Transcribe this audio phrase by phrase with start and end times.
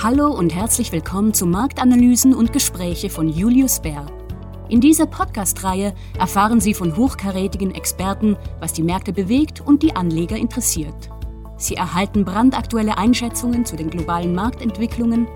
[0.00, 4.06] Hallo und herzlich willkommen zu Marktanalysen und Gespräche von Julius Baer.
[4.68, 10.36] In dieser Podcast-Reihe erfahren Sie von hochkarätigen Experten, was die Märkte bewegt und die Anleger
[10.36, 11.10] interessiert.
[11.56, 15.26] Sie erhalten brandaktuelle Einschätzungen zu den globalen Marktentwicklungen,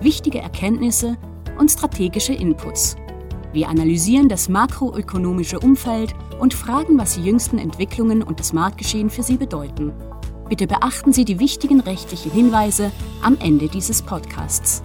[0.00, 1.16] wichtige Erkenntnisse
[1.58, 2.94] und strategische Inputs.
[3.52, 9.24] Wir analysieren das makroökonomische Umfeld und fragen, was die jüngsten Entwicklungen und das Marktgeschehen für
[9.24, 9.92] Sie bedeuten.
[10.48, 12.92] Bitte beachten Sie die wichtigen rechtlichen Hinweise
[13.22, 14.82] am Ende dieses Podcasts.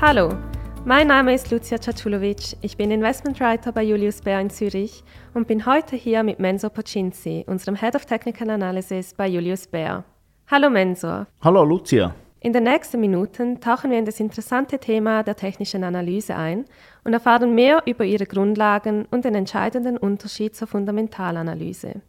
[0.00, 0.36] Hallo,
[0.84, 2.56] mein Name ist Lucia Caculovic.
[2.60, 5.02] Ich bin Investmentwriter bei Julius Baer in Zürich
[5.34, 10.04] und bin heute hier mit Mensur Pocinci, unserem Head of Technical Analysis bei Julius Baer.
[10.50, 11.26] Hallo Mensur.
[11.42, 12.14] Hallo Lucia.
[12.42, 16.64] In den nächsten Minuten tauchen wir in das interessante Thema der technischen Analyse ein
[17.04, 22.00] und erfahren mehr über ihre Grundlagen und den entscheidenden Unterschied zur Fundamentalanalyse.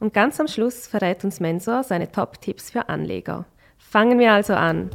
[0.00, 3.46] Und ganz am Schluss verrät uns Mensor seine Top-Tipps für Anleger.
[3.78, 4.90] Fangen wir also an.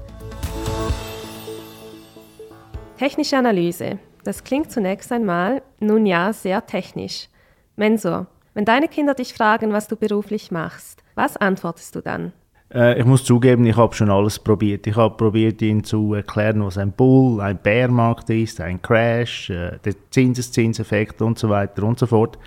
[2.97, 3.99] Technische Analyse.
[4.23, 7.27] Das klingt zunächst einmal, nun ja, sehr technisch.
[7.75, 12.31] Mensor, wenn deine Kinder dich fragen, was du beruflich machst, was antwortest du dann?
[12.73, 14.87] Äh, ich muss zugeben, ich habe schon alles probiert.
[14.87, 19.79] Ich habe probiert, ihnen zu erklären, was ein Bull, ein Bärmarkt ist, ein Crash, äh,
[19.83, 22.37] der Zinseszinseffekt und so weiter und so fort.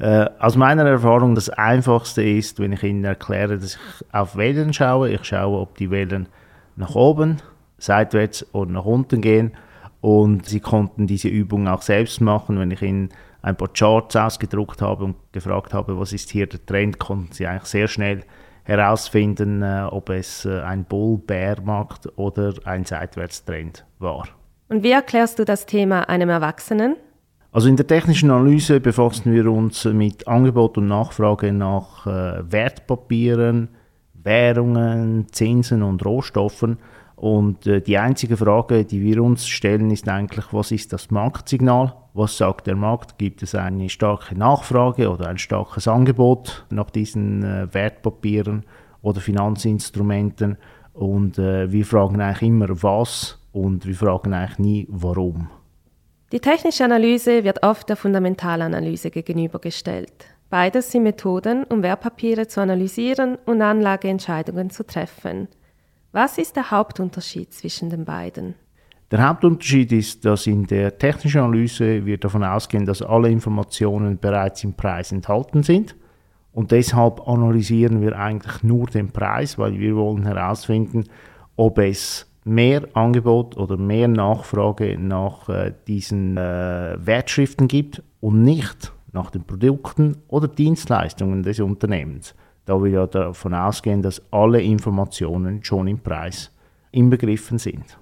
[0.00, 4.72] Äh, aus meiner Erfahrung das Einfachste ist, wenn ich Ihnen erkläre, dass ich auf Wellen
[4.72, 5.10] schaue.
[5.10, 6.26] Ich schaue, ob die Wellen
[6.76, 7.36] nach oben,
[7.76, 9.52] seitwärts oder nach unten gehen.
[10.00, 12.58] Und Sie konnten diese Übung auch selbst machen.
[12.58, 13.10] Wenn ich Ihnen
[13.42, 17.46] ein paar Charts ausgedruckt habe und gefragt habe, was ist hier der Trend, konnten Sie
[17.46, 18.22] eigentlich sehr schnell
[18.64, 24.28] herausfinden, äh, ob es äh, ein Bull-Bear-Markt oder ein Seitwärtstrend war.
[24.68, 26.96] Und wie erklärst du das Thema einem Erwachsenen?
[27.52, 33.70] Also in der technischen Analyse befassen wir uns mit Angebot und Nachfrage nach äh, Wertpapieren,
[34.14, 36.78] Währungen, Zinsen und Rohstoffen.
[37.16, 41.96] Und äh, die einzige Frage, die wir uns stellen, ist eigentlich, was ist das Marktsignal?
[42.14, 43.18] Was sagt der Markt?
[43.18, 48.64] Gibt es eine starke Nachfrage oder ein starkes Angebot nach diesen äh, Wertpapieren
[49.02, 50.56] oder Finanzinstrumenten?
[50.92, 55.48] Und wir fragen eigentlich immer was und wir fragen eigentlich nie warum.
[56.32, 60.12] Die technische Analyse wird oft der Fundamentalanalyse gegenübergestellt.
[60.48, 65.48] Beides sind Methoden, um Wertpapiere zu analysieren und Anlageentscheidungen zu treffen.
[66.12, 68.54] Was ist der Hauptunterschied zwischen den beiden?
[69.10, 74.62] Der Hauptunterschied ist, dass in der technischen Analyse wir davon ausgehen, dass alle Informationen bereits
[74.62, 75.96] im Preis enthalten sind.
[76.52, 81.06] Und deshalb analysieren wir eigentlich nur den Preis, weil wir wollen herausfinden,
[81.56, 88.92] ob es mehr Angebot oder mehr Nachfrage nach äh, diesen äh, Wertschriften gibt und nicht
[89.12, 92.34] nach den Produkten oder Dienstleistungen des Unternehmens,
[92.64, 96.52] da wir ja davon ausgehen, dass alle Informationen schon im Preis
[96.92, 97.98] inbegriffen sind.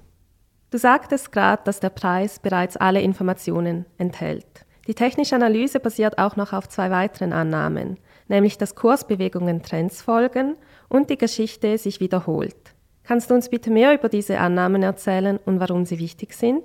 [0.70, 4.66] Du sagtest gerade, dass der Preis bereits alle Informationen enthält.
[4.86, 10.56] Die technische Analyse basiert auch noch auf zwei weiteren Annahmen, nämlich dass Kursbewegungen Trends folgen
[10.88, 12.74] und die Geschichte sich wiederholt.
[13.08, 16.60] Kannst du uns bitte mehr über diese Annahmen erzählen und warum sie wichtig sind?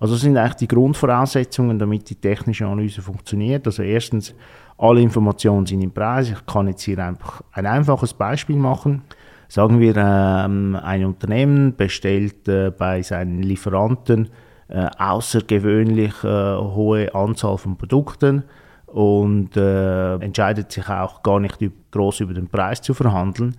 [0.00, 3.66] Also das sind eigentlich die Grundvoraussetzungen, damit die technische Analyse funktioniert.
[3.66, 4.34] Also erstens,
[4.78, 6.30] alle Informationen sind im Preis.
[6.30, 9.02] Ich kann jetzt hier einfach ein einfaches Beispiel machen.
[9.48, 14.30] Sagen wir, ähm, ein Unternehmen bestellt äh, bei seinen Lieferanten
[14.68, 18.44] äh, außergewöhnlich äh, hohe Anzahl von Produkten
[18.86, 21.58] und äh, entscheidet sich auch gar nicht
[21.90, 23.56] groß über den Preis zu verhandeln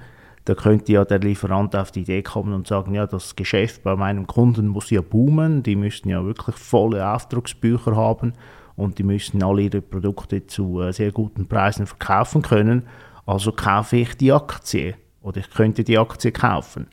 [0.47, 3.97] da könnte ja der Lieferant auf die Idee kommen und sagen, ja, das Geschäft bei
[3.97, 8.31] meinem Kunden muss ja boomen, die müssen ja wirklich volle Auftragsbücher haben
[8.77, 12.83] und die müssen alle ihre Produkte zu äh, sehr guten Preisen verkaufen können.
[13.25, 16.87] Also kaufe ich die Aktie oder ich könnte die Aktie kaufen.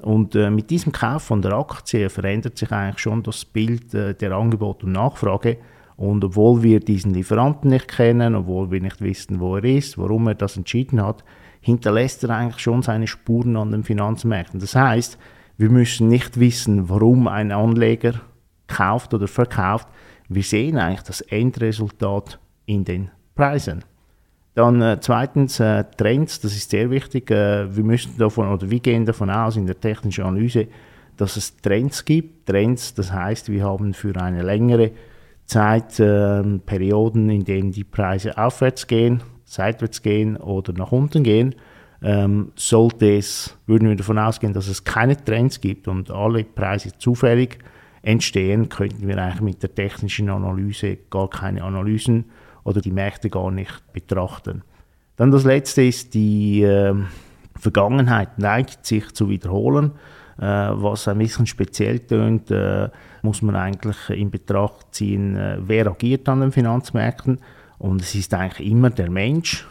[0.00, 4.14] Und äh, mit diesem Kauf von der Aktie verändert sich eigentlich schon das Bild äh,
[4.14, 5.58] der Angebot und Nachfrage.
[5.96, 10.26] Und obwohl wir diesen Lieferanten nicht kennen, obwohl wir nicht wissen, wo er ist, warum
[10.26, 11.22] er das entschieden hat,
[11.64, 14.60] hinterlässt er eigentlich schon seine Spuren an den Finanzmärkten.
[14.60, 15.16] Das heißt,
[15.56, 18.20] wir müssen nicht wissen, warum ein Anleger
[18.66, 19.88] kauft oder verkauft.
[20.28, 23.82] Wir sehen eigentlich das Endresultat in den Preisen.
[24.54, 27.30] Dann äh, zweitens äh, Trends, das ist sehr wichtig.
[27.30, 30.68] Äh, wir müssen davon oder wir gehen davon aus in der technischen Analyse,
[31.16, 32.46] dass es Trends gibt.
[32.46, 34.90] Trends, das heißt, wir haben für eine längere
[35.46, 39.22] Zeit ähm, Perioden, in denen die Preise aufwärts gehen
[39.54, 41.54] seitwärts gehen oder nach unten gehen,
[42.02, 46.96] ähm, sollte es, würden wir davon ausgehen, dass es keine Trends gibt und alle Preise
[46.98, 47.58] zufällig
[48.02, 52.26] entstehen, könnten wir eigentlich mit der technischen Analyse gar keine Analysen
[52.64, 54.62] oder die Märkte gar nicht betrachten.
[55.16, 56.94] Dann das letzte ist, die äh,
[57.56, 59.92] Vergangenheit neigt sich zu wiederholen.
[60.36, 62.52] was ein bisschen speziell tönt,
[63.22, 67.38] muss man eigentlich in Betracht ziehen, wer agiert an den Finanzmärkten.
[67.78, 69.66] Und es ist eigentlich immer der Mensch.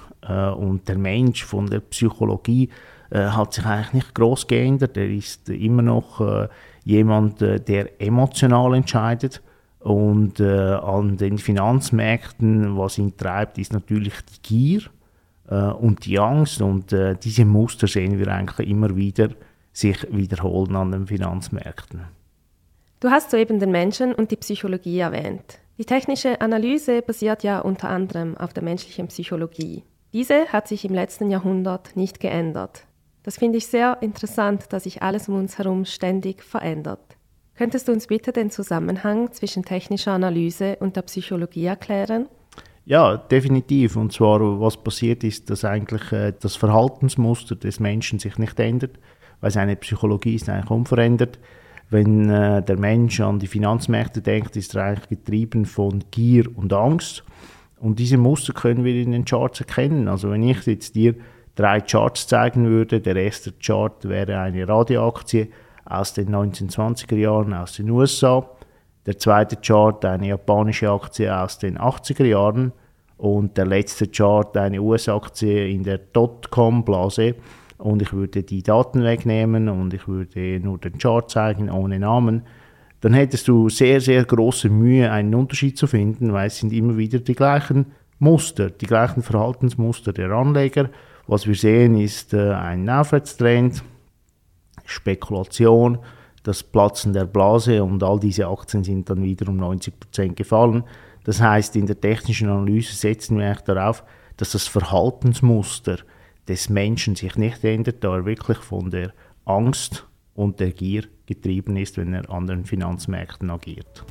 [0.57, 2.69] und der Mensch von der Psychologie
[3.11, 4.95] hat sich eigentlich nicht groß geändert.
[4.95, 6.47] Er ist immer noch
[6.85, 9.41] jemand, der emotional entscheidet.
[9.83, 14.81] Und äh, an den Finanzmärkten, was ihn treibt, ist natürlich die Gier
[15.49, 16.61] äh, und die Angst.
[16.61, 19.29] Und äh, diese Muster sehen wir eigentlich immer wieder
[19.73, 22.03] sich wiederholen an den Finanzmärkten.
[23.01, 25.59] Du hast soeben den Menschen und die Psychologie erwähnt.
[25.79, 29.83] Die technische Analyse basiert ja unter anderem auf der menschlichen Psychologie.
[30.13, 32.85] Diese hat sich im letzten Jahrhundert nicht geändert.
[33.23, 37.17] Das finde ich sehr interessant, dass sich alles um uns herum ständig verändert.
[37.55, 42.27] Könntest du uns bitte den Zusammenhang zwischen technischer Analyse und der Psychologie erklären?
[42.85, 43.95] Ja, definitiv.
[43.95, 48.99] Und zwar, was passiert ist, dass eigentlich äh, das Verhaltensmuster des Menschen sich nicht ändert,
[49.41, 51.39] weil seine Psychologie ist eigentlich unverändert.
[51.94, 56.74] Wenn äh, der Mensch an die Finanzmärkte denkt, ist er eigentlich getrieben von Gier und
[56.74, 57.24] Angst.
[57.80, 60.07] Und diese Muster können wir in den Charts erkennen.
[60.07, 61.13] Also wenn ich jetzt dir
[61.54, 65.50] drei Charts zeigen würde, der erste Chart wäre eine Radioaktie,
[65.86, 68.44] aus den 1920er Jahren aus den USA.
[69.06, 72.72] Der zweite Chart eine japanische Aktie aus den 80er Jahren
[73.18, 77.36] und der letzte Chart eine US-Aktie in der Dotcom-Blase.
[77.83, 82.44] Und ich würde die Daten wegnehmen und ich würde nur den Chart zeigen ohne Namen.
[83.01, 86.95] Dann hättest du sehr, sehr große Mühe, einen Unterschied zu finden, weil es sind immer
[86.95, 87.88] wieder die gleichen
[88.19, 90.91] Muster, die gleichen Verhaltensmuster der Anleger.
[91.27, 93.83] Was wir sehen, ist äh, ein Aufwärtstrend,
[94.85, 96.00] Spekulation,
[96.44, 100.85] das Platzen der Blase und all diese Aktien sind dann wieder um 90 Prozent gefallen.
[101.25, 104.06] Das heißt, in der technischen Analyse setzen wir eigentlich darauf,
[104.38, 105.97] dass das Verhaltensmuster
[106.48, 109.13] des Menschen sich nicht ändert, da er wirklich von der
[109.45, 114.04] Angst und der Gier getrieben ist, wenn er an den Finanzmärkten agiert.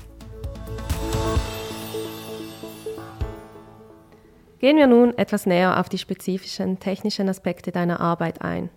[4.59, 8.71] Gehen wir nun etwas näher auf die spezifischen technischen Aspekte deiner Arbeit ein.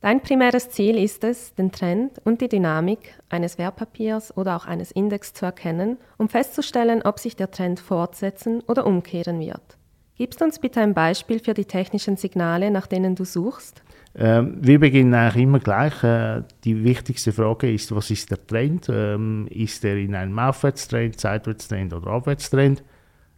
[0.00, 4.90] Dein primäres Ziel ist es, den Trend und die Dynamik eines Wertpapiers oder auch eines
[4.90, 9.76] Index zu erkennen, um festzustellen, ob sich der Trend fortsetzen oder umkehren wird.
[10.20, 13.82] Gibst du uns bitte ein Beispiel für die technischen Signale, nach denen du suchst?
[14.14, 16.04] Ähm, wir beginnen eigentlich immer gleich.
[16.04, 18.90] Äh, die wichtigste Frage ist, was ist der Trend?
[18.90, 22.84] Ähm, ist er in einem Aufwärtstrend, Seitwärtstrend oder Abwärtstrend?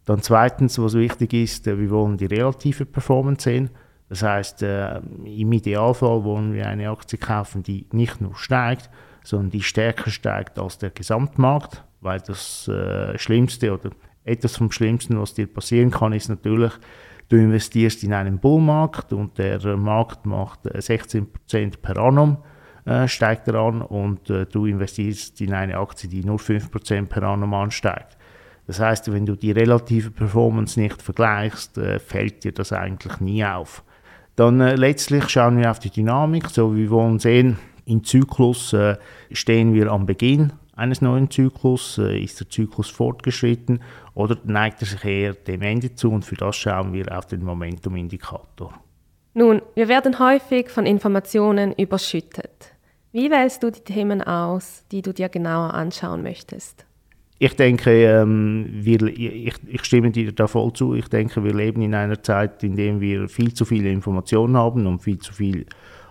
[0.03, 3.69] Dann zweitens, was wichtig ist, äh, wir wollen die relative Performance sehen.
[4.09, 8.89] Das heißt, äh, im Idealfall wollen wir eine Aktie kaufen, die nicht nur steigt,
[9.23, 13.91] sondern die stärker steigt als der Gesamtmarkt, weil das äh, Schlimmste oder
[14.23, 16.73] etwas vom Schlimmsten, was dir passieren kann, ist natürlich,
[17.29, 22.37] du investierst in einen Bullmarkt und der Markt macht 16% äh, per annum,
[22.85, 27.23] äh, steigt er an und äh, du investierst in eine Aktie, die nur 5% per
[27.23, 28.17] annum ansteigt.
[28.65, 33.43] Das heißt, wenn du die relative Performance nicht vergleichst, äh, fällt dir das eigentlich nie
[33.43, 33.83] auf.
[34.35, 36.49] Dann äh, letztlich schauen wir auf die Dynamik.
[36.49, 38.95] So wie wir wollen sehen, im Zyklus äh,
[39.31, 41.97] stehen wir am Beginn eines neuen Zyklus.
[41.97, 43.81] Äh, ist der Zyklus fortgeschritten
[44.13, 46.11] oder neigt er sich eher dem Ende zu?
[46.11, 48.73] Und für das schauen wir auf den Momentum-Indikator.
[49.33, 52.73] Nun, wir werden häufig von Informationen überschüttet.
[53.11, 56.85] Wie wählst du die Themen aus, die du dir genauer anschauen möchtest?
[57.43, 60.93] ich denke, ähm, wir, ich, ich, stimme dir da voll zu.
[60.93, 64.87] Ich denke, wir leben in einer Zeit, in der wir viel zu viele Informationen haben
[64.87, 65.65] und viel zu viel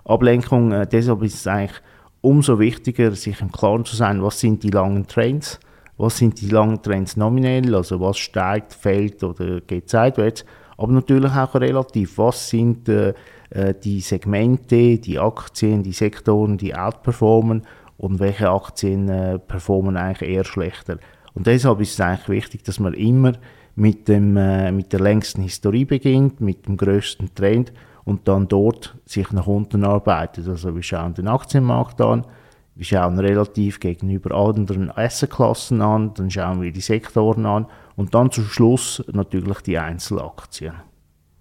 [0.04, 0.72] Ablenkung.
[0.72, 1.80] Äh, deshalb ist es eigentlich
[2.22, 5.60] umso wichtiger, sich im Klaren zu sein, was sind die langen Trends,
[5.98, 10.46] was sind die langen Trends nominell, also was steigt, fällt oder geht seitwärts,
[10.78, 13.12] aber natürlich auch relativ, was sind äh,
[13.50, 17.62] äh die Segmente, die Aktien, die Sektoren, die outperformen
[17.98, 20.98] und welche Aktien äh, performen eigentlich eher schlechter.
[21.34, 23.32] Und deshalb ist es eigentlich wichtig, dass man immer
[23.74, 27.72] mit, dem, äh, mit der längsten Historie beginnt, mit dem größten Trend
[28.04, 30.48] und dann dort sich nach unten arbeitet.
[30.48, 32.26] Also wir schauen den Aktienmarkt an,
[32.74, 37.66] wir schauen relativ gegenüber anderen Assetklassen an, dann schauen wir die Sektoren an
[37.96, 40.74] und dann zum Schluss natürlich die Einzelaktien.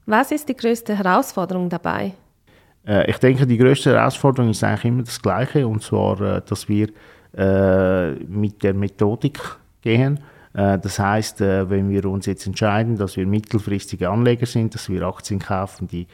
[0.06, 2.14] Was ist die größte Herausforderung dabei?
[2.86, 6.68] Äh, ich denke, die größte Herausforderung ist eigentlich immer das Gleiche, und zwar, äh, dass
[6.68, 6.90] wir
[7.38, 9.40] äh, mit der Methodik
[9.82, 10.20] gehen.
[10.54, 14.90] Äh, das heißt, äh, wenn wir uns jetzt entscheiden, dass wir mittelfristige Anleger sind, dass
[14.90, 16.08] wir Aktien kaufen, die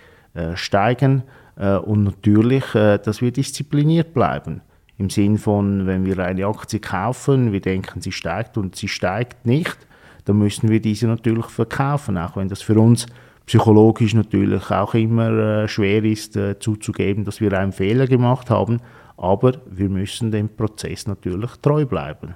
[0.55, 1.23] steigen
[1.55, 4.61] und natürlich, dass wir diszipliniert bleiben.
[4.97, 9.45] Im Sinn von, wenn wir eine Aktie kaufen, wir denken, sie steigt und sie steigt
[9.45, 9.77] nicht,
[10.25, 13.05] dann müssen wir diese natürlich verkaufen, auch wenn das für uns
[13.45, 18.79] psychologisch natürlich auch immer schwer ist zuzugeben, dass wir einen Fehler gemacht haben.
[19.17, 22.35] aber wir müssen dem Prozess natürlich treu bleiben.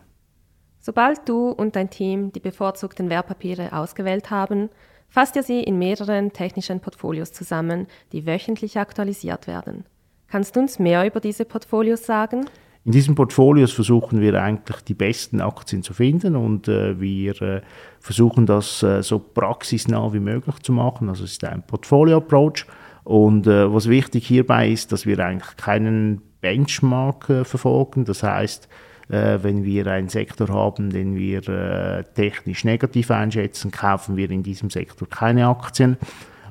[0.79, 4.69] Sobald du und dein Team die bevorzugten Wertpapiere ausgewählt haben,
[5.11, 9.85] fasst ihr sie in mehreren technischen Portfolios zusammen, die wöchentlich aktualisiert werden.
[10.27, 12.45] Kannst du uns mehr über diese Portfolios sagen?
[12.83, 17.61] In diesen Portfolios versuchen wir eigentlich die besten Aktien zu finden und äh, wir äh,
[17.99, 21.07] versuchen das äh, so praxisnah wie möglich zu machen.
[21.09, 22.65] Also es ist ein Portfolio-Approach
[23.03, 28.05] und äh, was wichtig hierbei ist, dass wir eigentlich keinen Benchmark äh, verfolgen.
[28.05, 28.67] Das heißt,
[29.07, 35.09] wenn wir einen Sektor haben, den wir technisch negativ einschätzen, kaufen wir in diesem Sektor
[35.09, 35.97] keine Aktien.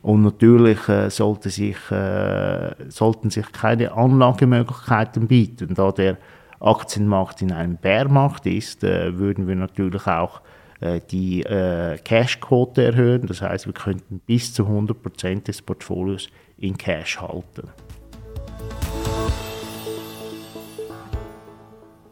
[0.03, 5.75] Und natürlich äh, sollte sich, äh, sollten sich keine Anlagemöglichkeiten bieten.
[5.75, 6.17] Da der
[6.59, 10.41] Aktienmarkt in einem Bärmarkt ist, äh, würden wir natürlich auch
[10.81, 13.27] äh, die äh, Cashquote erhöhen.
[13.27, 17.69] Das heißt, wir könnten bis zu 100% des Portfolios in Cash halten.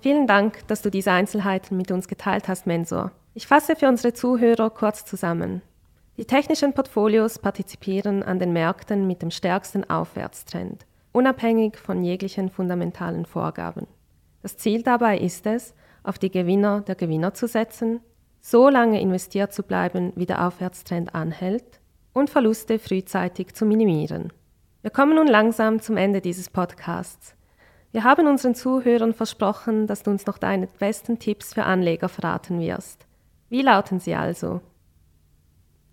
[0.01, 3.11] Vielen Dank, dass du diese Einzelheiten mit uns geteilt hast, Mensur.
[3.35, 5.61] Ich fasse für unsere Zuhörer kurz zusammen.
[6.17, 13.27] Die technischen Portfolios partizipieren an den Märkten mit dem stärksten Aufwärtstrend, unabhängig von jeglichen fundamentalen
[13.27, 13.87] Vorgaben.
[14.43, 15.75] Das Ziel dabei ist es,
[16.05, 18.01] auf die Gewinner der Gewinner zu setzen,
[18.41, 21.81] so lange investiert zu bleiben, wie der Aufwärtstrend anhält
[22.13, 24.33] und Verluste frühzeitig zu minimieren.
[24.83, 27.35] Wir kommen nun langsam zum Ende dieses Podcasts.
[27.91, 32.61] Wir haben unseren Zuhörern versprochen, dass du uns noch deine besten Tipps für Anleger verraten
[32.61, 33.07] wirst.
[33.49, 34.61] Wie lauten sie also?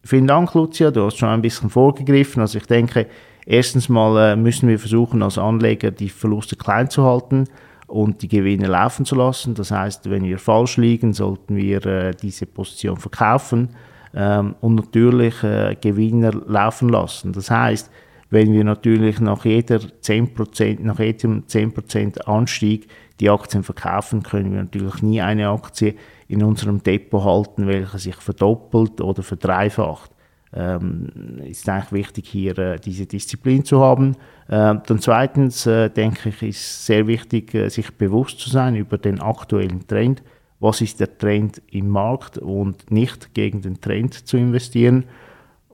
[0.04, 0.92] Vielen Dank, Lucia.
[0.92, 2.42] Du hast schon ein bisschen vorgegriffen.
[2.42, 3.08] Also ich denke,
[3.46, 7.46] erstens mal äh, müssen wir versuchen, als Anleger die Verluste klein zu halten
[7.88, 9.56] und die Gewinne laufen zu lassen.
[9.56, 13.70] Das heißt, wenn wir falsch liegen, sollten wir äh, diese Position verkaufen
[14.14, 17.32] ähm, und natürlich äh, Gewinner laufen lassen.
[17.32, 17.90] Das heißt,
[18.36, 22.90] wenn wir natürlich nach jeder 10%, nach jedem 10% Anstieg
[23.22, 25.96] die Aktien verkaufen, können wir natürlich nie eine Aktie
[26.28, 30.12] in unserem Depot halten, welcher sich verdoppelt oder verdreifacht.
[30.54, 34.18] Ähm, ist eigentlich wichtig, hier äh, diese Disziplin zu haben.
[34.50, 38.98] Äh, dann zweitens äh, denke ich, ist sehr wichtig, äh, sich bewusst zu sein über
[38.98, 40.24] den aktuellen Trend.
[40.60, 45.06] Was ist der Trend im Markt und nicht gegen den Trend zu investieren.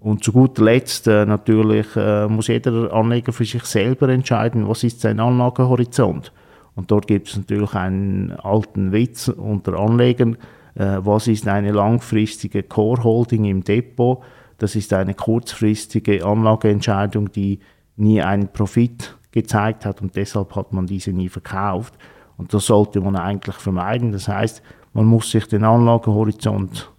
[0.02, 4.84] Und zu guter Letzt äh, natürlich äh, muss jeder Anleger für sich selber entscheiden, was
[4.84, 6.34] ist sein Anlagehorizont.
[6.74, 10.38] Und dort gibt es natürlich einen alten Witz unter Anlegern.
[10.74, 14.24] Äh, was ist eine langfristige Core-Holding im Depot?
[14.58, 17.60] Das ist eine kurzfristige Anlageentscheidung, die
[17.96, 21.94] nie einen Profit gezeigt hat und deshalb hat man diese nie verkauft.
[22.38, 24.12] Und das sollte man eigentlich vermeiden.
[24.12, 26.92] Das heißt, man muss sich den Anlagehorizont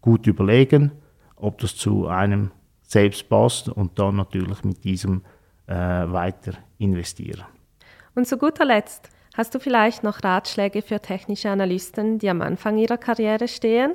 [0.00, 0.92] gut überlegen,
[1.36, 2.50] ob das zu einem
[2.82, 5.22] selbst passt und dann natürlich mit diesem
[5.66, 7.44] äh, weiter investieren.
[8.14, 12.78] Und zu guter Letzt, Hast du vielleicht noch Ratschläge für technische Analysten, die am Anfang
[12.78, 13.92] ihrer Karriere stehen?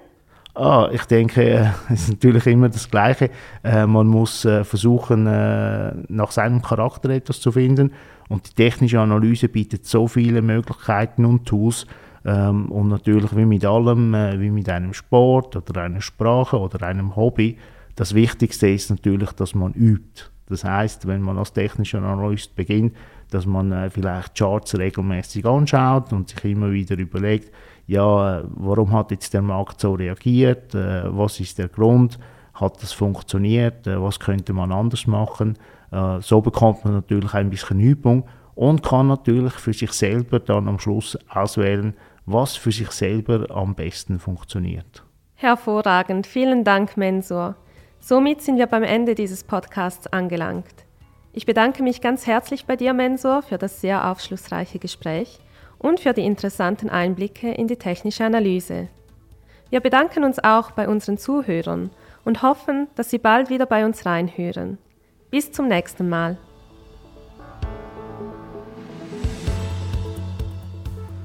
[0.53, 3.31] Ah, ich denke, äh, es ist natürlich immer das Gleiche.
[3.63, 7.91] Äh, man muss äh, versuchen, nach seinem Charakter etwas zu finden.
[8.29, 11.87] Und die technische Analyse bietet so viele Möglichkeiten und Tools.
[12.25, 17.15] Ähm, und natürlich wie mit allem, wie mit einem Sport oder einer Sprache oder einem
[17.15, 17.57] Hobby,
[17.95, 20.31] das Wichtigste ist natürlich, dass man übt.
[20.47, 22.93] Das heißt, wenn man als technischer Analyst beginnt,
[23.29, 27.51] dass man äh, vielleicht Charts regelmäßig anschaut und sich immer wieder überlegt,
[27.87, 32.19] ja, warum hat jetzt der Markt so reagiert, äh, was ist der Grund,
[32.53, 35.57] hat das funktioniert, äh, was könnte man anders machen.
[35.91, 40.67] Äh, so bekommt man natürlich ein bisschen Übung und kann natürlich für sich selber dann
[40.67, 41.93] am Schluss auswählen,
[42.25, 45.03] was für sich selber am besten funktioniert.
[45.35, 47.55] Hervorragend, vielen Dank, Mensur.
[47.99, 50.85] Somit sind wir beim Ende dieses Podcasts angelangt.
[51.33, 55.39] Ich bedanke mich ganz herzlich bei dir, Mensur, für das sehr aufschlussreiche Gespräch
[55.77, 58.87] und für die interessanten Einblicke in die technische Analyse.
[59.69, 61.91] Wir bedanken uns auch bei unseren Zuhörern
[62.25, 64.77] und hoffen, dass Sie bald wieder bei uns reinhören.
[65.29, 66.37] Bis zum nächsten Mal.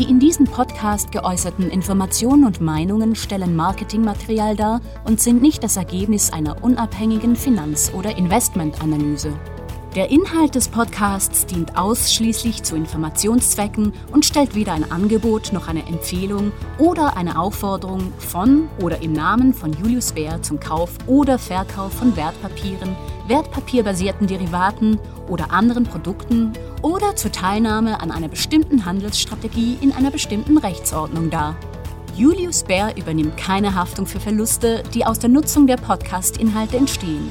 [0.00, 5.76] die in diesem Podcast geäußerten Informationen und Meinungen stellen Marketingmaterial dar und sind nicht das
[5.76, 9.34] Ergebnis einer unabhängigen Finanz- oder Investmentanalyse.
[9.94, 15.84] Der Inhalt des Podcasts dient ausschließlich zu Informationszwecken und stellt weder ein Angebot noch eine
[15.86, 21.92] Empfehlung oder eine Aufforderung von oder im Namen von Julius Baer zum Kauf oder Verkauf
[21.92, 29.92] von Wertpapieren, wertpapierbasierten Derivaten oder anderen Produkten oder zur Teilnahme an einer bestimmten Handelsstrategie in
[29.92, 31.56] einer bestimmten Rechtsordnung dar.
[32.16, 37.30] Julius Baer übernimmt keine Haftung für Verluste, die aus der Nutzung der Podcast-Inhalte entstehen.